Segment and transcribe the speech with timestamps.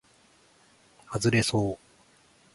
[1.05, 1.77] はずれそう